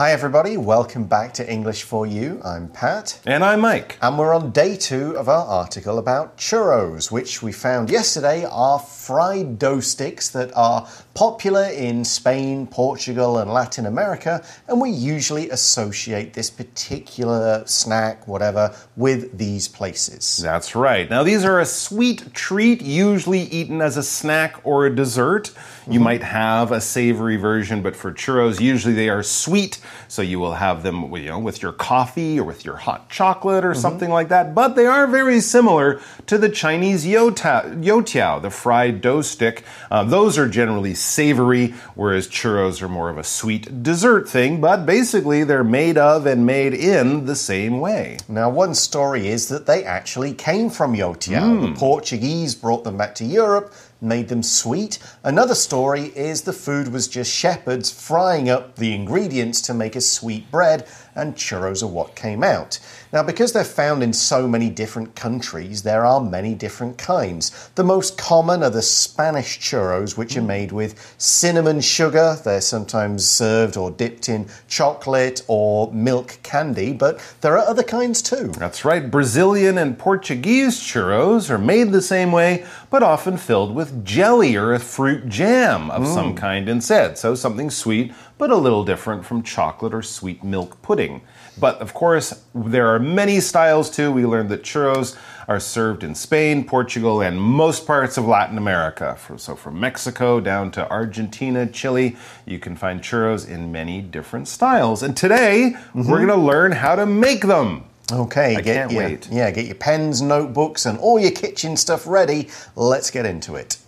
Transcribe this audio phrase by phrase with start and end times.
[0.00, 0.56] Hi, everybody.
[0.56, 2.40] Welcome back to English for You.
[2.42, 3.20] I'm Pat.
[3.26, 3.98] And I'm Mike.
[4.00, 8.78] And we're on day two of our article about churros, which we found yesterday are
[8.78, 14.42] fried dough sticks that are popular in Spain, Portugal, and Latin America.
[14.68, 20.38] And we usually associate this particular snack, whatever, with these places.
[20.38, 21.10] That's right.
[21.10, 25.50] Now, these are a sweet treat, usually eaten as a snack or a dessert.
[25.86, 26.04] You mm -hmm.
[26.04, 29.78] might have a savory version, but for churros, usually they are sweet
[30.08, 33.64] so you will have them, you know, with your coffee or with your hot chocolate
[33.64, 33.82] or mm -hmm.
[33.82, 34.54] something like that.
[34.54, 39.64] But they are very similar to the Chinese youtiao, the fried dough stick.
[39.90, 44.60] Uh, those are generally savory, whereas churros are more of a sweet dessert thing.
[44.60, 48.16] But basically, they're made of and made in the same way.
[48.28, 51.48] Now, one story is that they actually came from youtiao.
[51.50, 51.60] Mm.
[51.62, 54.98] The Portuguese brought them back to Europe made them sweet.
[55.22, 60.00] Another story is the food was just shepherds frying up the ingredients to make a
[60.00, 62.78] sweet bread, and churros are what came out.
[63.12, 67.70] Now, because they're found in so many different countries, there are many different kinds.
[67.74, 72.38] The most common are the Spanish churros, which are made with cinnamon sugar.
[72.44, 78.22] They're sometimes served or dipped in chocolate or milk candy, but there are other kinds
[78.22, 78.52] too.
[78.56, 79.10] That's right.
[79.10, 84.72] Brazilian and Portuguese churros are made the same way, but often filled with jelly or
[84.72, 86.14] a fruit jam of mm.
[86.14, 87.18] some kind instead.
[87.18, 91.20] So something sweet, but a little different from chocolate or sweet milk pudding.
[91.58, 94.10] But of course, there are many styles too.
[94.10, 95.14] We learned that churros
[95.46, 99.18] are served in Spain, Portugal, and most parts of Latin America.
[99.36, 105.02] So from Mexico down to Argentina, Chile, you can find churros in many different styles.
[105.02, 106.08] And today, mm -hmm.
[106.08, 107.82] we're going to learn how to make them.
[108.10, 109.28] Okay, I can't your, wait.
[109.30, 112.48] Yeah, get your pens, notebooks, and all your kitchen stuff ready.
[112.74, 113.78] Let's get into it.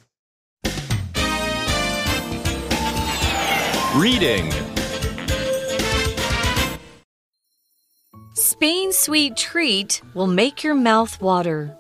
[3.97, 4.51] Reading
[8.33, 11.77] Spain's sweet treat will make your mouth water.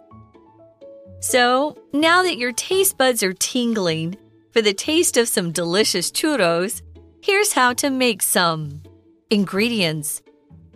[1.21, 4.19] So, now that your taste buds are tingling
[4.51, 6.83] for the taste of some delicious churros,
[7.23, 8.83] here's how to make some.
[9.31, 10.21] Ingredients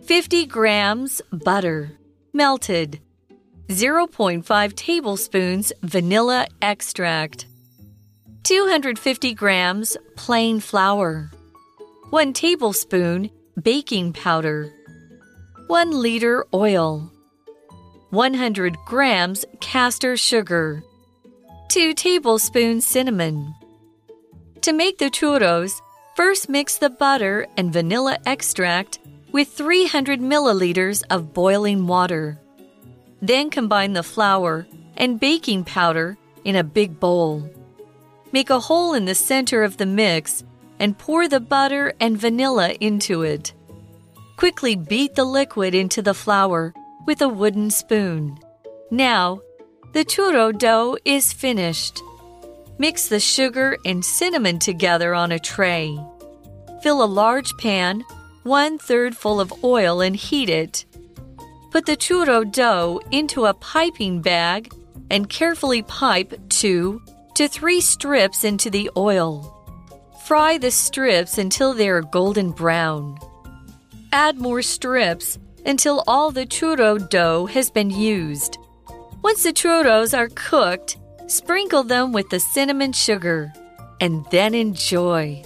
[0.05, 1.91] 50 grams butter,
[2.33, 2.99] melted,
[3.67, 7.45] 0.5 tablespoons vanilla extract,
[8.47, 11.29] 250 grams plain flour,
[12.11, 13.29] 1 tablespoon
[13.61, 14.71] baking powder.
[15.67, 17.11] 1 liter oil,
[18.11, 20.81] 100 grams castor sugar,
[21.67, 23.53] 2 tablespoons cinnamon.
[24.61, 25.81] To make the churros,
[26.15, 28.99] first mix the butter and vanilla extract
[29.33, 32.39] with 300 milliliters of boiling water.
[33.21, 34.65] Then combine the flour
[34.95, 37.43] and baking powder in a big bowl.
[38.31, 40.43] Make a hole in the center of the mix
[40.79, 43.53] and pour the butter and vanilla into it.
[44.35, 46.73] Quickly beat the liquid into the flour
[47.05, 48.37] with a wooden spoon.
[48.91, 49.41] Now,
[49.93, 52.03] the churro dough is finished.
[52.77, 55.97] Mix the sugar and cinnamon together on a tray.
[56.83, 58.03] Fill a large pan,
[58.43, 60.85] one third full of oil, and heat it.
[61.71, 64.71] Put the churro dough into a piping bag
[65.09, 67.01] and carefully pipe two
[67.37, 69.53] to three strips into the oil.
[70.25, 73.15] Fry the strips until they are golden brown.
[74.11, 78.57] Add more strips until all the churro dough has been used.
[79.21, 83.53] Once the churros are cooked, sprinkle them with the cinnamon sugar
[84.01, 85.43] and then enjoy.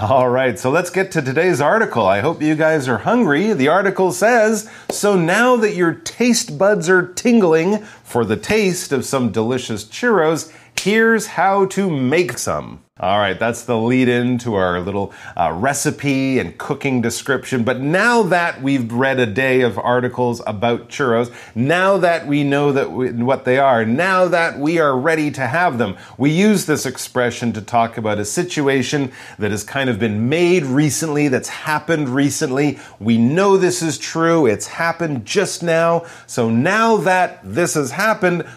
[0.00, 2.06] All right, so let's get to today's article.
[2.06, 3.52] I hope you guys are hungry.
[3.52, 9.06] The article says So now that your taste buds are tingling for the taste of
[9.06, 12.82] some delicious churros, here's how to make some.
[13.00, 17.64] All right, that's the lead in to our little uh, recipe and cooking description.
[17.64, 22.70] But now that we've read a day of articles about churros, now that we know
[22.70, 26.66] that we, what they are, now that we are ready to have them, we use
[26.66, 31.48] this expression to talk about a situation that has kind of been made recently, that's
[31.48, 32.78] happened recently.
[33.00, 36.04] We know this is true, it's happened just now.
[36.26, 38.01] So now that this has happened,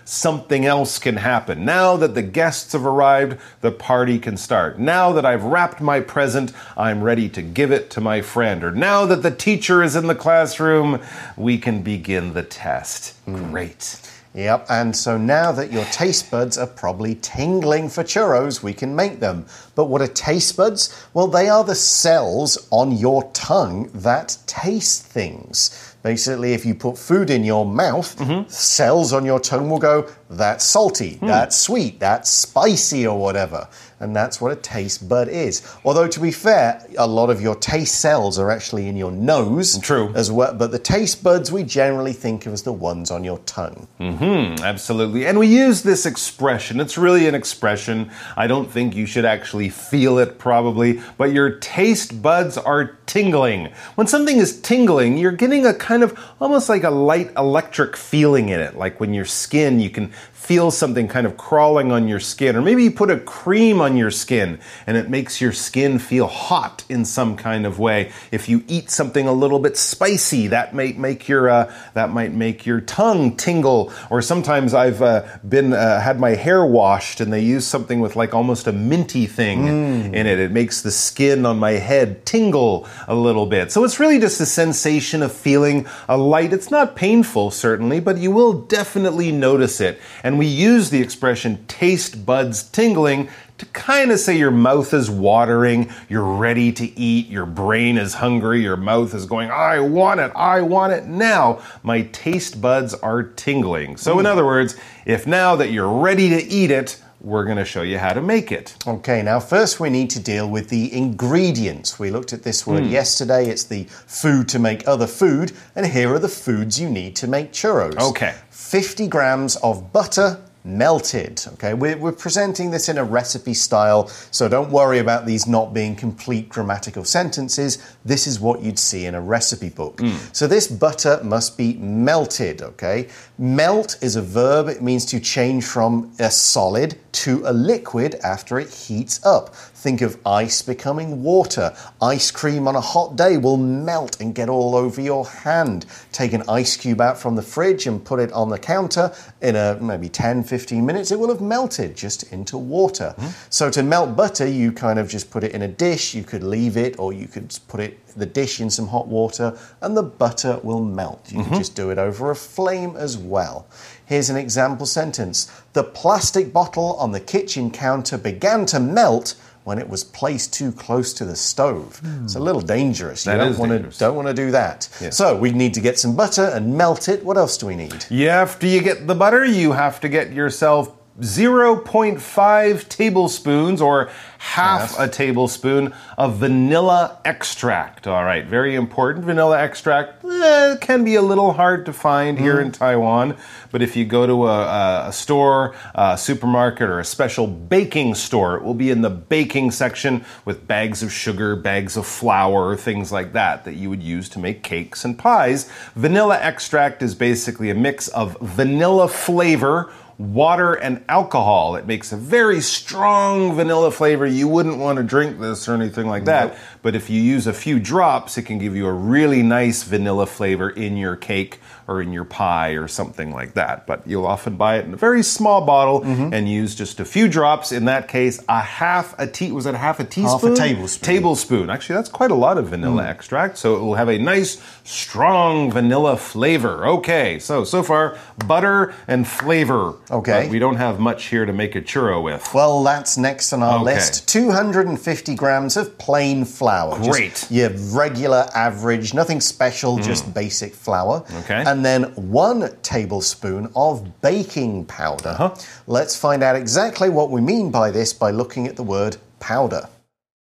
[0.06, 1.66] something else can happen.
[1.66, 4.78] Now that the guests have arrived, the party can can start.
[4.78, 8.66] Now that I've wrapped my present, I'm ready to give it to my friend.
[8.66, 11.00] Or now that the teacher is in the classroom,
[11.38, 13.14] we can begin the test.
[13.26, 13.52] Mm.
[13.52, 14.02] Great.
[14.34, 18.94] Yep, and so now that your taste buds are probably tingling for churros, we can
[18.94, 19.46] make them.
[19.76, 21.08] But what are taste buds?
[21.14, 25.95] Well, they are the cells on your tongue that taste things.
[26.06, 28.16] Basically, if you put food in your mouth,
[28.48, 33.68] cells on your tongue will go, that's salty, that's sweet, that's spicy, or whatever.
[34.00, 35.64] And that's what a taste bud is.
[35.86, 39.80] Although, to be fair, a lot of your taste cells are actually in your nose.
[39.80, 40.12] True.
[40.14, 43.40] As well, but the taste buds we generally think of as the ones on your
[43.40, 43.88] tongue.
[43.98, 44.62] Hmm.
[44.62, 45.26] Absolutely.
[45.26, 46.80] And we use this expression.
[46.82, 48.12] It's really an expression.
[48.36, 53.72] I don't think you should actually feel it, probably, but your taste buds are tingling.
[53.96, 58.50] When something is tingling, you're getting a kind of almost like a light electric feeling
[58.50, 58.76] in it.
[58.76, 60.12] Like when your skin, you can
[60.46, 62.56] feel something kind of crawling on your skin.
[62.56, 66.28] Or maybe you put a cream on your skin and it makes your skin feel
[66.28, 68.12] hot in some kind of way.
[68.32, 72.32] If you eat something a little bit spicy, that might make your uh, that might
[72.32, 73.92] make your tongue tingle.
[74.12, 78.16] Or sometimes I've uh, been uh, had my hair washed and they use something with
[78.16, 79.68] like almost a minty thing
[80.14, 80.38] in it.
[80.38, 83.72] It makes the skin on my head tingle a little bit.
[83.72, 86.54] So it's really just a sensation of feeling a light.
[86.54, 90.00] It's not painful certainly, but you will definitely notice it.
[90.22, 95.10] And we use the expression taste buds tingling to kind of say your mouth is
[95.10, 100.20] watering, you're ready to eat, your brain is hungry, your mouth is going, I want
[100.20, 101.62] it, I want it now.
[101.82, 103.96] My taste buds are tingling.
[103.96, 104.32] So, in hmm.
[104.32, 107.98] other words, if now that you're ready to eat it, we're going to show you
[107.98, 108.76] how to make it.
[108.86, 111.98] Okay, now first we need to deal with the ingredients.
[111.98, 112.90] We looked at this word hmm.
[112.90, 113.50] yesterday.
[113.50, 117.28] It's the food to make other food, and here are the foods you need to
[117.28, 117.98] make churros.
[117.98, 118.36] Okay.
[118.52, 121.42] 50 grams of butter melted.
[121.54, 125.74] Okay, we're, we're presenting this in a recipe style, so don't worry about these not
[125.74, 127.78] being complete grammatical sentences.
[128.04, 130.00] This is what you'd see in a recipe book.
[130.00, 130.16] Hmm.
[130.34, 132.62] So this butter must be melted.
[132.62, 138.16] Okay, melt is a verb, it means to change from a solid to a liquid
[138.24, 139.56] after it heats up.
[139.86, 141.72] Think of ice becoming water.
[142.02, 145.86] Ice cream on a hot day will melt and get all over your hand.
[146.12, 149.14] Take an ice cube out from the fridge and put it on the counter.
[149.44, 153.14] In a maybe 10, 15 minutes, it will have melted just into water.
[153.16, 153.28] Hmm.
[153.52, 156.16] So to melt butter, you kind of just put it in a dish.
[156.16, 159.56] You could leave it, or you could put it the dish in some hot water,
[159.82, 161.28] and the butter will melt.
[161.28, 161.58] You can mm-hmm.
[161.58, 163.68] just do it over a flame as well.
[164.06, 169.36] Here's an example sentence The plastic bottle on the kitchen counter began to melt
[169.66, 172.00] when it was placed too close to the stove.
[172.24, 173.26] It's a little dangerous.
[173.26, 174.84] You That don't want to don't want to do that.
[175.10, 177.26] So we need to get some butter and melt it.
[177.26, 178.06] What else do we need?
[178.10, 185.00] Yeah, after you get the butter, you have to get yourself 0.5 tablespoons or half
[185.00, 188.06] a tablespoon of vanilla extract.
[188.06, 189.26] All right, very important.
[189.26, 193.38] Vanilla extract eh, can be a little hard to find here in Taiwan,
[193.72, 198.14] but if you go to a, a, a store, a supermarket, or a special baking
[198.16, 202.76] store, it will be in the baking section with bags of sugar, bags of flour,
[202.76, 205.70] things like that that you would use to make cakes and pies.
[205.96, 211.76] Vanilla extract is basically a mix of vanilla flavor water and alcohol.
[211.76, 214.26] It makes a very strong vanilla flavor.
[214.26, 216.58] You wouldn't want to drink this or anything like that.
[216.82, 220.26] But if you use a few drops, it can give you a really nice vanilla
[220.26, 223.86] flavor in your cake or in your pie or something like that.
[223.86, 226.34] But you'll often buy it in a very small bottle mm-hmm.
[226.34, 227.72] and use just a few drops.
[227.72, 230.56] In that case, a half a tea was it a half a teaspoon?
[230.56, 231.06] tablespoon.
[231.06, 231.70] Tablespoon.
[231.70, 233.08] Actually, that's quite a lot of vanilla mm.
[233.08, 233.58] extract.
[233.58, 236.88] So it will have a nice, strong vanilla flavor.
[236.88, 238.18] Okay, so so far
[238.48, 239.96] butter and flavor.
[240.10, 240.44] Okay.
[240.44, 242.54] But we don't have much here to make a churro with.
[242.54, 243.96] Well, that's next on our Okay.
[243.96, 244.28] list.
[244.28, 246.98] 250 grams of plain flour.
[246.98, 247.48] Just Great.
[247.52, 250.34] your regular, average, nothing special, just mm.
[250.34, 251.24] basic flour.
[251.44, 251.64] Okay.
[251.66, 255.36] And then one tablespoon of baking powder.
[255.40, 255.56] Uh-huh.
[255.88, 259.90] Let's find out exactly what we mean by this by looking at the word powder.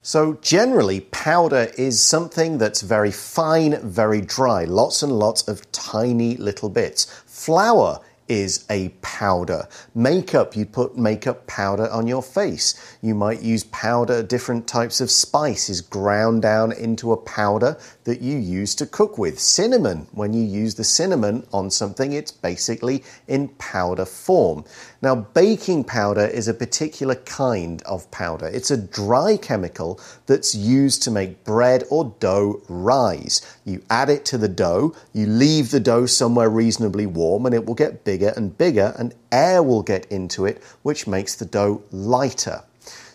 [0.06, 6.36] So, generally, powder is something that's very fine, very dry, lots and lots of tiny
[6.36, 7.06] little bits.
[7.25, 8.01] Flour
[8.34, 9.68] is a powder.
[9.94, 12.98] Makeup, you'd put makeup powder on your face.
[13.00, 18.22] You might use powder, different types of spice is ground down into a powder that
[18.22, 19.40] you use to cook with.
[19.40, 24.66] Cinnamon, when you use the cinnamon on something, it's basically in powder form.
[25.04, 28.48] Now, baking powder is a particular kind of powder.
[28.48, 33.42] It's a dry chemical that's used to make bread or dough rise.
[33.66, 37.66] You add it to the dough, you leave the dough somewhere reasonably warm, and it
[37.66, 41.84] will get bigger and bigger, and air will get into it, which makes the dough
[41.92, 42.64] lighter.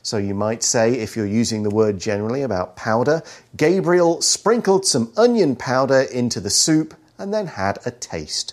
[0.02, 3.23] So you might say, if you're using the word generally about powder,
[3.57, 8.52] Gabriel sprinkled some onion powder into the soup and then had a taste.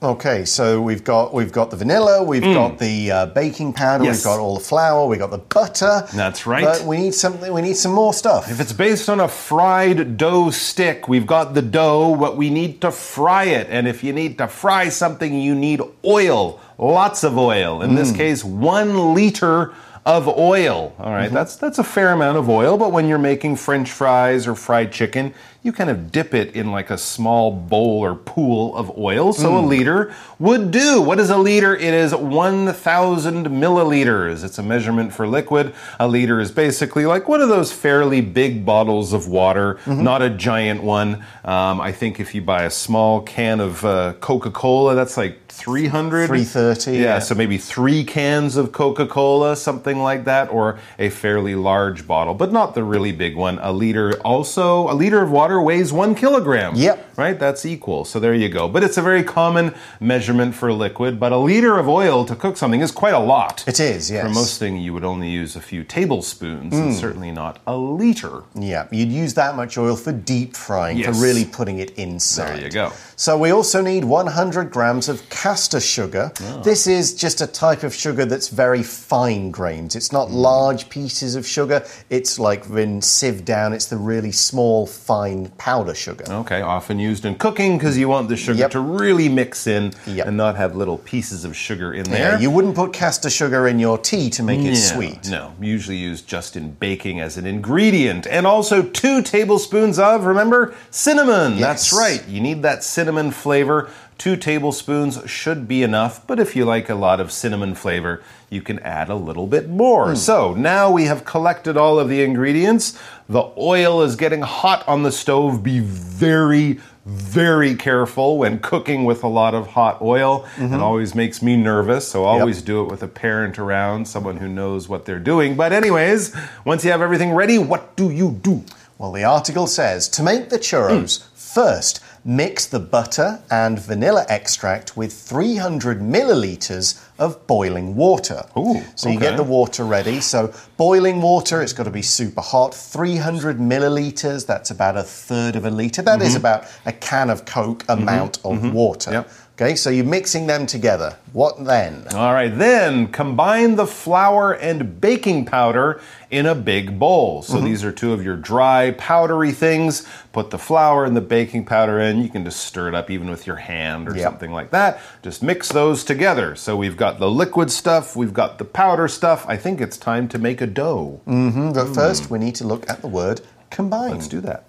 [0.00, 4.06] Okay, so we've got we've got the vanilla, we've got the uh, baking powder, Mm.
[4.06, 4.18] Yes.
[4.18, 6.06] we've got all the flour, we've got the butter.
[6.14, 6.62] That's right.
[6.62, 7.52] But we need something.
[7.52, 8.48] We need some more stuff.
[8.48, 12.80] If it's based on a fried dough stick, we've got the dough, but we need
[12.82, 13.66] to fry it.
[13.70, 17.82] And if you need to fry something, you need oil, lots of oil.
[17.82, 19.74] In this case, one liter
[20.06, 20.94] of oil.
[21.00, 24.46] All right, that's that's a fair amount of oil, but when you're making French fries
[24.46, 28.74] or fried chicken, you kind of dip it in like a small bowl or pool
[28.76, 29.32] of oil.
[29.32, 31.02] So a liter would do.
[31.02, 31.74] What is a liter?
[31.74, 34.44] It is 1,000 milliliters.
[34.44, 35.74] It's a measurement for liquid.
[35.98, 40.30] A liter is basically like one of those fairly big bottles of water, not a
[40.30, 41.24] giant one.
[41.44, 45.38] Um, I think if you buy a small can of uh, Coca Cola, that's like
[45.48, 46.28] 300.
[46.28, 47.18] 330, Yeah, yeah.
[47.18, 52.34] so maybe three cans of Coca Cola, something like that, or a fairly large bottle,
[52.34, 53.58] but not the really big one.
[53.60, 56.74] A liter also, a liter of water weighs one kilogram.
[56.76, 57.14] Yep.
[57.16, 57.38] Right?
[57.38, 58.04] That's equal.
[58.04, 58.68] So there you go.
[58.68, 62.36] But it's a very common measurement for a liquid, but a liter of oil to
[62.36, 63.64] cook something is quite a lot.
[63.66, 64.22] It is, yes.
[64.26, 68.42] For most things, you would only use a few tablespoons, and certainly not a liter.
[68.54, 71.16] Yeah, you'd use that much oil for deep frying, Yes.
[71.16, 72.56] for really putting it inside.
[72.58, 72.92] There you go.
[73.16, 76.30] So we also need 100 grams of castor sugar.
[76.40, 76.62] Oh.
[76.62, 79.96] This is just a type of sugar that's very fine grains.
[79.96, 80.36] It's not Hmm.
[80.36, 81.84] large pieces of sugar.
[82.10, 83.72] It's like been sieved down.
[83.72, 86.24] It's the really small, fine powder sugar.
[86.28, 88.70] Okay, often used in cooking because you want the sugar Yep.
[88.72, 90.26] to really mix in Yep.
[90.26, 92.40] and not have little pieces of sugar in Yeah, there.
[92.40, 95.28] you wouldn't put castor sugar in your tea to make it Yeah, sweet.
[95.30, 98.26] No, usually used just in baking as an ingredient.
[98.26, 101.58] And also two tablespoons of, remember, cinnamon.
[101.60, 102.22] That's right.
[102.28, 103.88] You need that cinnamon flavor.
[104.18, 108.20] Two tablespoons should be enough, but if you like a lot of cinnamon flavor,
[108.50, 110.08] you can add a little bit more.
[110.08, 110.16] Hmm.
[110.16, 112.98] So now we have collected all of the ingredients.
[113.28, 115.62] The oil is getting hot on the stove.
[115.62, 120.40] Be very, very careful when cooking with a lot of hot oil.
[120.56, 120.74] Mm-hmm.
[120.74, 124.48] It always makes me nervous, so always do it with a parent around, someone who
[124.48, 125.54] knows what they're doing.
[125.54, 126.34] But, anyways,
[126.64, 128.64] once you have everything ready, what do you do?
[128.98, 131.34] Well, the article says to make the churros, hmm.
[131.36, 138.44] first mix the butter and vanilla extract with 300 milliliters of boiling water.
[138.54, 140.20] Ooh, so you get the water ready.
[140.20, 142.74] So boiling water, it's got to be super hot.
[142.74, 146.02] 300 milliliters, that's about a third of a liter.
[146.02, 146.36] That is mm-hmm.
[146.36, 148.02] about a can of Coke mm-hmm.
[148.02, 148.72] amount of mm-hmm.
[148.72, 149.10] water.
[149.10, 149.30] Yep.
[149.60, 151.16] Okay, so you're mixing them together.
[151.32, 152.06] What then?
[152.14, 156.00] All right, then combine the flour and baking powder
[156.30, 157.42] in a big bowl.
[157.42, 157.64] So mm-hmm.
[157.64, 160.06] these are two of your dry, powdery things.
[160.32, 162.22] Put the flour and the baking powder in.
[162.22, 164.22] You can just stir it up even with your hand or Yep.
[164.22, 165.00] something like that.
[165.24, 166.54] Just mix those together.
[166.54, 169.44] So we've got the liquid stuff, we've got the powder stuff.
[169.48, 171.20] I think it's time to make a dough.
[171.26, 171.94] Mm-hmm, but hmm.
[171.94, 174.12] first, we need to look at the word combine.
[174.12, 174.66] Let's do that.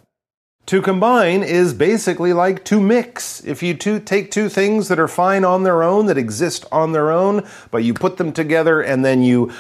[0.70, 3.44] To combine is basically like to mix.
[3.44, 6.92] If you two take two things that are fine on their own, that exist on
[6.92, 9.52] their own, but you put them together and then you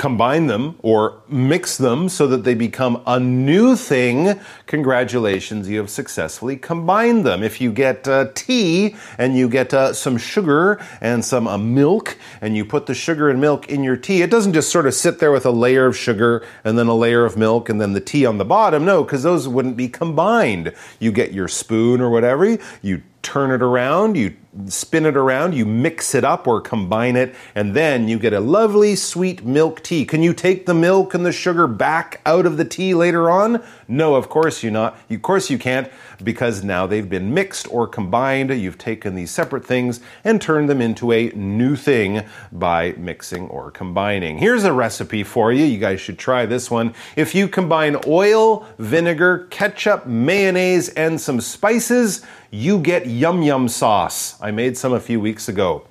[0.00, 5.90] combine them or mix them so that they become a new thing, congratulations, you have
[5.90, 7.42] successfully combined them.
[7.42, 12.16] If you get uh, tea and you get uh, some sugar and some uh, milk
[12.40, 14.94] and you put the sugar and milk in your tea, it doesn't just sort of
[14.94, 17.92] sit there with a layer of sugar and then a layer of milk and then
[17.92, 18.86] the tea on the bottom.
[18.86, 20.72] No, because those wouldn't be combined.
[20.98, 24.34] You get your spoon or whatever, you turn it around, you
[24.66, 28.40] spin it around, you mix it up or combine it, and then you get a
[28.40, 30.04] lovely sweet milk tea.
[30.04, 33.62] Can you take the milk and the sugar back out of the tea later on?
[33.86, 34.98] No, of course you not.
[35.08, 35.90] Of course you can't
[36.22, 38.50] because now they've been mixed or combined.
[38.50, 43.70] You've taken these separate things and turned them into a new thing by mixing or
[43.70, 44.38] combining.
[44.38, 45.64] Here's a recipe for you.
[45.64, 46.94] You guys should try this one.
[47.16, 54.39] If you combine oil, vinegar, ketchup, mayonnaise, and some spices, you get yum yum sauce.
[54.42, 55.86] I made some a few weeks ago.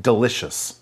[0.00, 0.80] Delicious.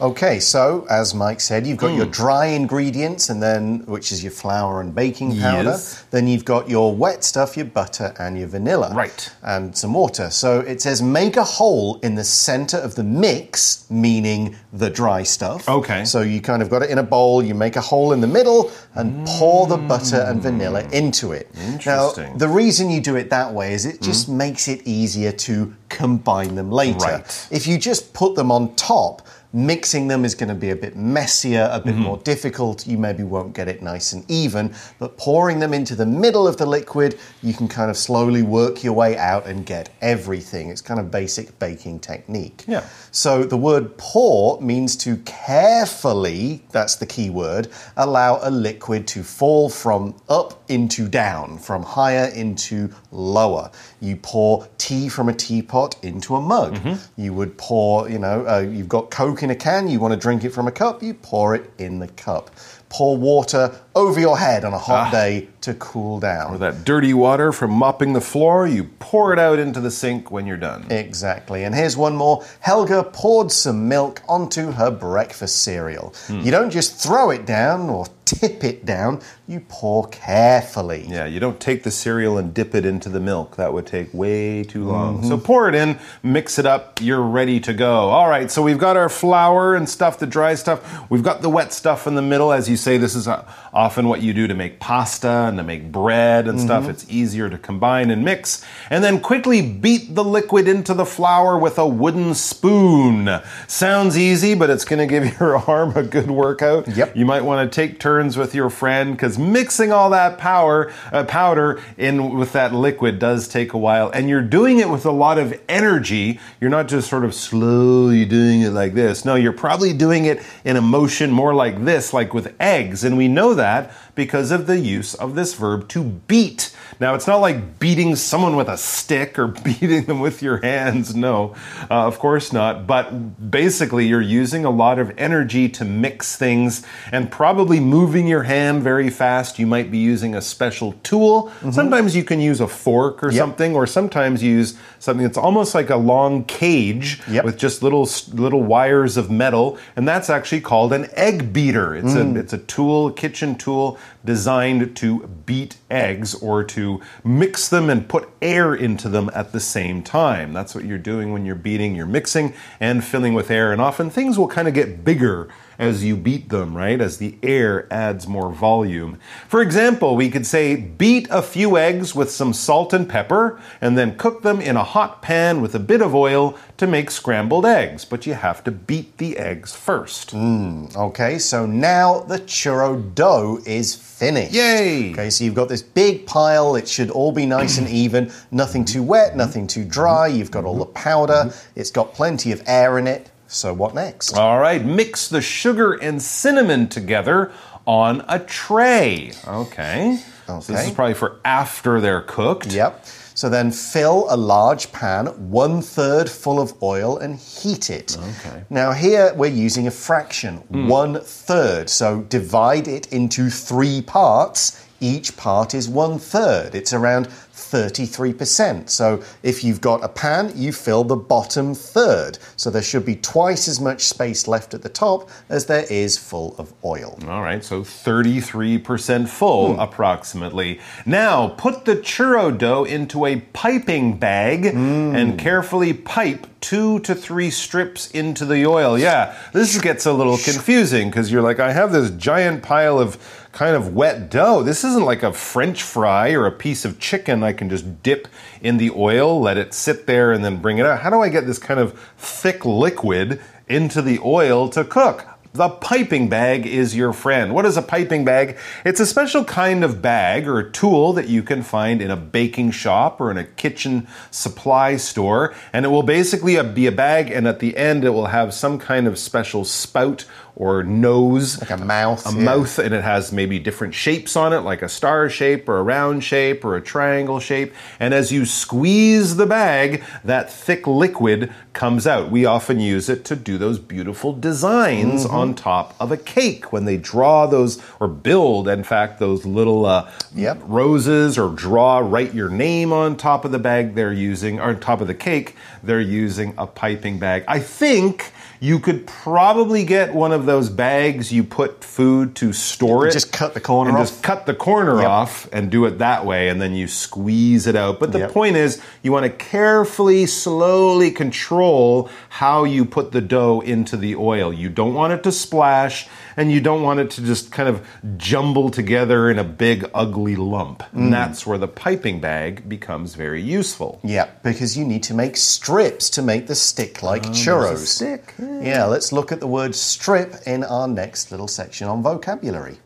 [0.00, 1.98] Okay, so as Mike said, you've got Hmm.
[1.98, 5.70] your dry ingredients, and then which is your flour and baking powder.
[5.70, 6.02] Yes.
[6.10, 9.30] Then you've got your wet stuff, your butter and your vanilla, Right.
[9.44, 10.30] And some water.
[10.30, 15.22] So it says make a hole in the center of the mix, meaning the dry
[15.22, 15.68] stuff.
[15.68, 16.04] Okay.
[16.04, 17.40] So you kind of got it in a bowl.
[17.40, 21.48] You make a hole in the middle and pour the butter and vanilla into it.
[21.68, 22.32] Interesting.
[22.32, 25.72] Now the reason you do it that way is it just makes it easier to
[25.88, 26.98] combine them later.
[26.98, 27.46] Right.
[27.52, 29.22] If you just put them on top,
[29.56, 32.88] Mixing them is going to be a bit messier, a bit more difficult.
[32.88, 34.74] You maybe won't get it nice and even.
[34.98, 38.82] But pouring them into the middle of the liquid, you can kind of slowly work
[38.82, 40.70] your way out and get everything.
[40.70, 42.64] It's kind of basic baking technique.
[42.66, 42.84] Yeah.
[43.12, 49.22] So the word pour means to carefully, that's the key word, allow a liquid to
[49.22, 53.70] fall from up into down, from higher into lower.
[54.00, 56.76] You pour tea from a teapot into a mug.
[57.16, 60.18] You would pour, you know, uh, you've got Coke in a can, you want to
[60.18, 62.50] drink it from a cup, you pour it in the cup.
[62.88, 66.54] Pour water over your head on a hot day to cool down.
[66.54, 70.30] Or that dirty water from mopping the floor, you pour it out into the sink
[70.30, 70.90] when you're done.
[70.90, 71.64] Exactly.
[71.64, 72.44] And here's one more.
[72.60, 76.12] Helga poured some milk onto her breakfast cereal.
[76.28, 81.06] You don't just throw it down or tip it down, you pour carefully.
[81.08, 83.56] Yeah, you don't take the cereal and dip it into the milk.
[83.56, 85.22] That would take way too long.
[85.24, 88.08] So pour it in, mix it up, you're ready to go.
[88.08, 91.10] All right, so we've got our flour and stuff, the dry stuff.
[91.10, 92.52] We've got the wet stuff in the middle.
[92.52, 93.44] As you say, this is uh,
[93.84, 96.88] often what you do to make pasta and to make bread and stuff.
[96.88, 98.64] It's easier to combine and mix.
[98.88, 103.28] And then quickly beat the liquid into the flour with a wooden spoon.
[103.68, 106.88] Sounds easy, but it's going to give your arm a good workout.
[106.96, 107.14] Yep.
[107.14, 111.24] You might want to take turns with your friend because mixing all that power uh,
[111.24, 115.12] powder in with that liquid does take a while, and you're doing it with a
[115.12, 116.40] lot of energy.
[116.58, 119.26] You're not just sort of slowly doing it like this.
[119.26, 123.18] No, you're probably doing it in a motion more like this, like with eggs, and
[123.18, 123.73] we know that
[124.14, 126.74] because of the use of this verb to beat.
[127.00, 131.14] Now, it's not like beating someone with a stick or beating them with your hands.
[131.14, 131.54] No,
[131.90, 132.86] uh, of course not.
[132.86, 138.44] But basically, you're using a lot of energy to mix things and probably moving your
[138.44, 139.58] hand very fast.
[139.58, 141.50] You might be using a special tool.
[141.72, 143.38] Sometimes you can use a fork or Yep.
[143.38, 147.44] something, or sometimes use something that's almost like a long cage Yep.
[147.44, 151.94] with just little little wires of metal, and that's actually called an egg beater.
[151.96, 157.88] It's a it's a tool, kitchen tool designed to beat eggs or to mix them
[157.88, 160.52] and put air into them at the same time.
[160.52, 161.94] That's what you're doing when you're beating.
[161.94, 166.04] You're mixing and filling with air, and often things will kind of get bigger as
[166.04, 167.00] you beat them, right?
[167.00, 169.18] As the air adds more volume.
[169.48, 173.96] For example, we could say beat a few eggs with some salt and pepper and
[173.96, 177.64] then cook them in a hot pan with a bit of oil to make scrambled
[177.64, 180.32] eggs, but you have to beat the eggs first.
[180.32, 184.52] Hmm, okay, so now the churro dough is finished.
[184.52, 185.12] Yay!
[185.12, 186.74] Okay, so you've got this big pile.
[186.74, 188.32] It should all be nice and even.
[188.50, 190.26] Nothing too wet, nothing too dry.
[190.26, 191.32] You've got all the powder.
[191.32, 191.80] Mm-hmm.
[191.80, 193.30] It's got plenty of air in it.
[193.54, 194.36] So what next?
[194.36, 197.52] All right, mix the sugar and cinnamon together
[197.86, 199.32] on a tray.
[199.46, 200.18] Okay.
[200.46, 202.72] So this is probably for after they're cooked.
[202.72, 203.06] Yep.
[203.34, 208.16] So then fill a large pan, one third full of oil, and heat it.
[208.16, 208.64] Okay.
[208.70, 210.88] Now, here we're using a fraction, hmm.
[210.88, 211.90] one third.
[211.90, 214.83] So divide it into three parts.
[215.00, 216.74] Each part is one third.
[216.74, 218.88] It's around 33%.
[218.88, 222.38] So if you've got a pan, you fill the bottom third.
[222.56, 226.18] So there should be twice as much space left at the top as there is
[226.18, 227.18] full of oil.
[227.28, 229.80] All right, so 33% full hmm.
[229.80, 230.80] approximately.
[231.06, 235.14] Now, put the churro dough into a piping bag hmm.
[235.14, 238.98] and carefully pipe two to three strips into the oil.
[238.98, 243.43] Yeah, this gets a little confusing because you're like, I have this giant pile of
[243.54, 244.62] kind of wet dough.
[244.64, 248.26] This isn't like a french fry or a piece of chicken I can just dip
[248.60, 251.00] in the oil, let it sit there, and then bring it out.
[251.00, 255.26] How do I get this kind of thick liquid into the oil to cook?
[255.52, 257.54] The piping bag is your friend.
[257.54, 258.58] What is a piping bag?
[258.84, 262.16] It's a special kind of bag or a tool that you can find in a
[262.16, 265.54] baking shop or in a kitchen supply store.
[265.72, 268.80] And it will basically be a bag, and at the end, it will have some
[268.80, 270.24] kind of special spout
[270.56, 271.60] or nose.
[271.60, 272.26] Like a mouth.
[272.26, 272.44] A yeah.
[272.44, 275.82] mouth, and it has maybe different shapes on it, like a star shape or a
[275.82, 277.74] round shape or a triangle shape.
[277.98, 282.30] And as you squeeze the bag, that thick liquid comes out.
[282.30, 286.84] We often use it to do those beautiful designs on top of a cake when
[286.84, 290.62] they draw those or build, in fact, those little uh, Yep.
[290.66, 294.80] roses or draw, write your name on top of the bag they're using, or on
[294.80, 297.44] top of the cake, they're using a piping bag.
[297.48, 298.32] I think.
[298.64, 303.12] You could probably get one of those bags you put food to store it.
[303.12, 304.08] Just cut the corner and off.
[304.08, 305.06] just cut the corner Yep.
[305.06, 308.00] off and do it that way, and then you squeeze it out.
[308.00, 308.32] But the Yep.
[308.32, 314.16] point is, you want to carefully, slowly control how you put the dough into the
[314.16, 314.50] oil.
[314.50, 317.82] You don't want it to splash, and you don't want it to just kind of
[318.16, 320.82] jumble together in a big, ugly lump.
[320.84, 320.98] Mm.
[320.98, 324.00] And that's where the piping bag becomes very useful.
[324.02, 327.86] Yeah, because you need to make strips to make the stick like churros.
[327.86, 328.53] stick, Yeah,
[328.86, 332.78] let's look at the word strip in our next little section on vocabulary.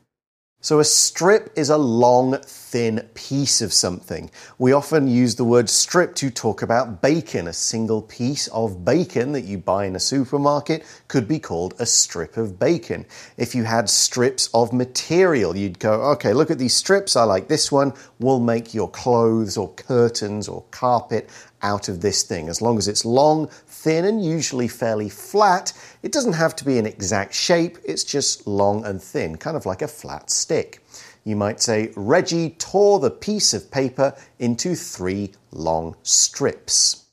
[0.61, 4.29] So, a strip is a long, thin piece of something.
[4.59, 7.47] We often use the word strip to talk about bacon.
[7.47, 11.87] A single piece of bacon that you buy in a supermarket could be called a
[11.87, 13.07] strip of bacon.
[13.37, 17.15] If you had strips of material, you'd go, okay, look at these strips.
[17.15, 17.93] I like this one.
[18.19, 21.31] We'll make your clothes or curtains or carpet
[21.62, 22.49] out of this thing.
[22.49, 26.79] As long as it's long, thin, and usually fairly flat, it doesn't have to be
[26.79, 30.83] an exact shape, it's just long and thin, kind of like a flat stick.
[31.25, 37.08] You might say, Reggie tore the piece of paper into three long strips.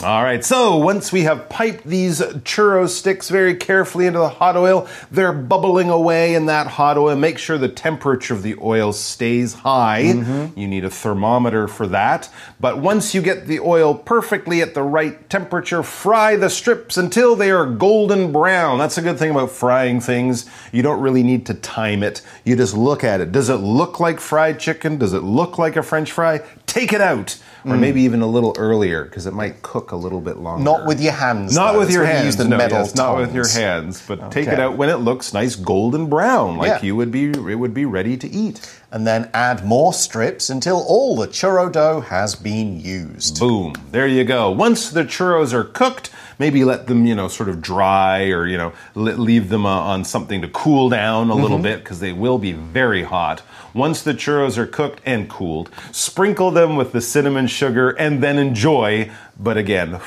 [0.00, 4.56] All right, so once we have piped these churro sticks very carefully into the hot
[4.56, 7.16] oil, they're bubbling away in that hot oil.
[7.16, 10.04] Make sure the temperature of the oil stays high.
[10.04, 10.50] Mm -hmm.
[10.54, 12.30] You need a thermometer for that.
[12.60, 17.34] But once you get the oil perfectly at the right temperature, fry the strips until
[17.36, 18.78] they are golden brown.
[18.78, 20.46] That's a good thing about frying things.
[20.72, 22.22] You don't really need to time it.
[22.44, 23.32] You just look at it.
[23.32, 24.98] Does it look like fried chicken?
[24.98, 26.40] Does it look like a french fry?
[26.66, 27.80] Take it out or mm.
[27.80, 30.62] maybe even a little earlier because it might cook a little bit longer.
[30.62, 31.54] Not with your hands.
[31.54, 31.78] Not though.
[31.80, 32.26] with your hands.
[32.26, 34.44] use the no, metal yes, not with your hands, but okay.
[34.44, 36.86] take it out when it looks nice golden brown, like yeah.
[36.86, 37.30] you would be.
[37.30, 38.74] It would be ready to eat.
[38.90, 43.38] And then add more strips until all the churro dough has been used.
[43.38, 43.74] Boom!
[43.90, 44.50] There you go.
[44.50, 48.56] Once the churros are cooked, maybe let them, you know, sort of dry, or you
[48.56, 51.42] know, leave them uh, on something to cool down a mm -hmm.
[51.42, 51.62] little mm-hmm.
[51.62, 53.42] bit because they will be very hot.
[53.74, 58.38] Once the churros are cooked and cooled, sprinkle them with the cinnamon sugar and then
[58.38, 59.10] enjoy.
[59.36, 60.00] But again,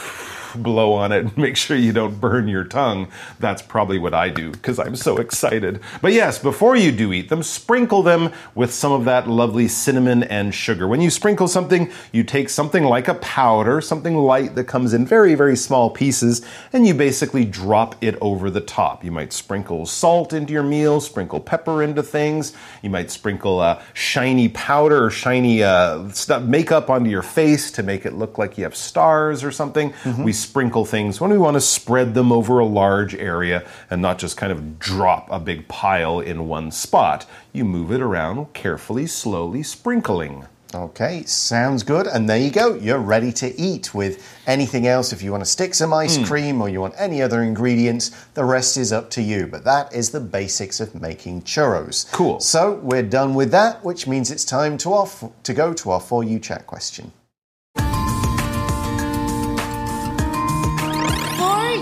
[0.55, 3.07] blow on it and make sure you don't burn your tongue.
[3.39, 5.79] That's probably what I do because I'm so excited.
[6.01, 10.23] But yes, before you do eat them, sprinkle them with some of that lovely cinnamon
[10.23, 10.87] and sugar.
[10.87, 15.05] When you sprinkle something, you take something like a powder, something light that comes in
[15.05, 19.03] very, very small pieces, and you basically drop it over the top.
[19.03, 22.53] You might sprinkle salt into your meal, sprinkle pepper into things.
[22.81, 27.83] You might sprinkle a shiny powder or shiny uh, stuff, makeup onto your face to
[27.83, 29.93] make it look like you have stars or something.
[30.03, 30.23] Mm -hmm.
[30.23, 34.17] We sprinkle things, when we want to spread them over a large area and not
[34.17, 39.08] just kind of drop a big pile in one spot, you move it around carefully,
[39.08, 40.45] slowly sprinkling.
[40.73, 42.08] Okay, sounds good.
[42.08, 42.75] And there you go.
[42.75, 45.12] You're ready to eat with anything else.
[45.12, 46.25] If you want to stick some ice mm.
[46.25, 49.47] cream or you want any other ingredients, the rest is up to you.
[49.47, 52.10] But that is the basics of making churros.
[52.13, 52.39] Cool.
[52.39, 55.99] So we're done with that, which means it's time to, off, to go to our
[55.99, 57.12] For You Chat question.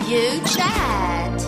[0.09, 1.39] You Chat.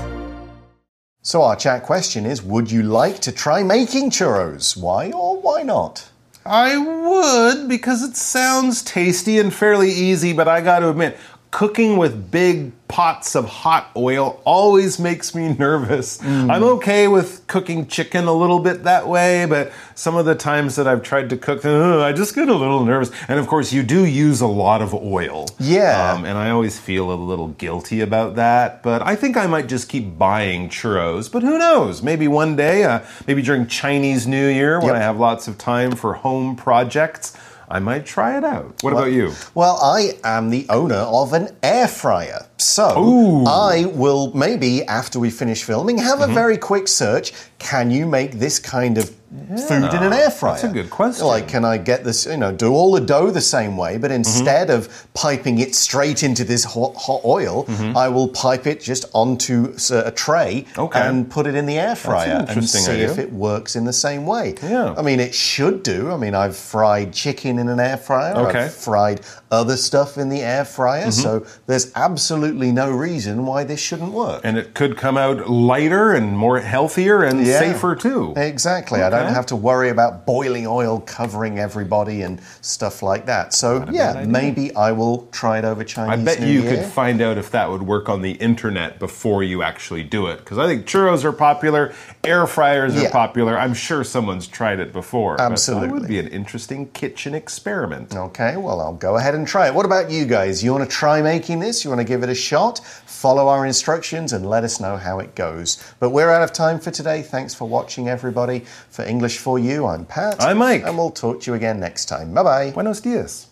[1.23, 4.77] So, our chat question is Would you like to try making churros?
[4.77, 6.07] Why or why not?
[6.45, 11.17] I would because it sounds tasty and fairly easy, but I got to admit,
[11.51, 16.17] cooking with big pots of hot oil always makes me nervous.
[16.19, 16.51] Mm.
[16.51, 20.77] I'm okay with cooking chicken a little bit that way, but some of the times
[20.77, 23.11] that I've tried to cook, uh, I just get a little nervous.
[23.27, 25.47] And of course, you do use a lot of oil.
[25.59, 26.13] Yeah.
[26.13, 28.81] Um, and I always feel a little guilty about that.
[28.81, 31.31] But I think I might just keep buying churros.
[31.31, 32.01] But who knows?
[32.01, 34.95] Maybe one day, uh, maybe during Chinese New Year when yep.
[34.95, 37.37] I have lots of time for home projects.
[37.71, 38.83] I might try it out.
[38.83, 39.33] What well, about you?
[39.55, 42.45] Well, I am the owner of an air fryer.
[42.57, 43.45] So Ooh.
[43.45, 46.23] I will maybe, after we finish filming, have mm -hmm.
[46.23, 46.33] a mm-hmm.
[46.33, 47.33] very quick search.
[47.57, 50.53] Can you make this kind of yeah, food in an air fryer?
[50.53, 51.25] That's a good question.
[51.25, 54.11] Like, can I get this, you know, do all the dough the same way, but
[54.11, 54.77] instead mm -hmm.
[54.77, 58.05] of piping it straight into this hot, hot oil, mm -hmm.
[58.05, 59.73] I will pipe it just onto
[60.05, 61.01] a tray okay.
[61.01, 63.11] and put it in the air fryer and see idea.
[63.11, 64.53] if it works in the same way.
[64.69, 64.99] Yeah.
[64.99, 66.15] I mean, it should do.
[66.15, 68.35] I mean, I've fried chicken in an air fryer.
[68.37, 68.63] Okay.
[68.63, 71.07] I've fried other stuff in the air fryer.
[71.07, 71.21] Mm-hmm.
[71.21, 74.41] So there's absolutely no reason why this shouldn't work.
[74.43, 77.59] And it could come out lighter and more healthier and yeah.
[77.59, 78.33] safer too.
[78.35, 78.99] Exactly.
[79.01, 79.20] Okay.
[79.23, 83.53] Don't have to worry about boiling oil covering everybody and stuff like that.
[83.53, 86.19] So yeah, maybe I will try it over Chinese.
[86.19, 86.77] I bet New you Year.
[86.77, 90.39] could find out if that would work on the internet before you actually do it.
[90.39, 93.11] Because I think churros are popular, air fryers are yeah.
[93.11, 93.57] popular.
[93.57, 95.39] I'm sure someone's tried it before.
[95.39, 95.87] Absolutely.
[95.87, 98.15] That would be an interesting kitchen experiment.
[98.15, 99.73] Okay, well, I'll go ahead and try it.
[99.73, 100.63] What about you guys?
[100.63, 101.83] You want to try making this?
[101.83, 102.79] You want to give it a shot?
[103.05, 105.83] Follow our instructions and let us know how it goes.
[105.99, 107.21] But we're out of time for today.
[107.21, 108.65] Thanks for watching, everybody.
[108.89, 110.41] For English for You, I'm Pat.
[110.41, 110.83] I'm Mike.
[110.85, 112.33] And we'll talk to you again next time.
[112.33, 112.71] Bye bye.
[112.71, 113.47] Buenos dias.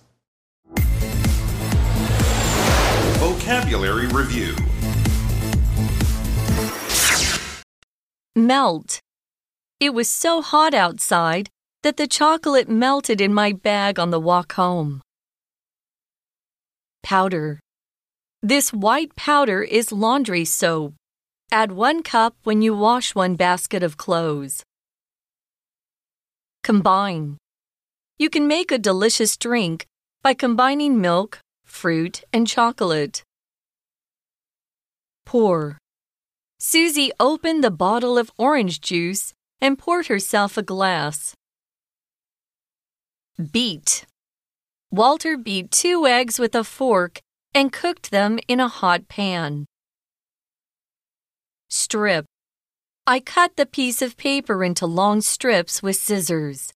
[3.19, 4.55] Vocabulary Review
[8.37, 9.01] Melt.
[9.81, 11.49] It was so hot outside
[11.83, 15.01] that the chocolate melted in my bag on the walk home.
[17.03, 17.59] Powder.
[18.41, 20.93] This white powder is laundry soap.
[21.51, 24.63] Add one cup when you wash one basket of clothes.
[26.63, 27.37] Combine.
[28.17, 29.85] You can make a delicious drink
[30.21, 33.23] by combining milk, fruit, and chocolate.
[35.25, 35.77] Pour.
[36.59, 41.33] Susie opened the bottle of orange juice and poured herself a glass.
[43.51, 44.05] Beat.
[44.91, 47.21] Walter beat two eggs with a fork
[47.53, 49.65] and cooked them in a hot pan.
[51.69, 52.25] Strip.
[53.08, 56.72] I cut the piece of paper into long strips with scissors.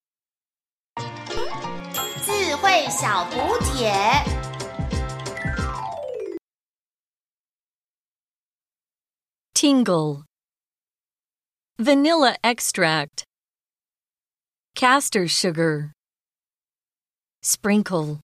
[0.99, 3.93] 智慧小补帖。
[9.55, 10.25] Tingle.
[11.79, 13.25] Vanilla extract.
[14.75, 15.93] Castor sugar.
[17.43, 18.21] Sprinkle.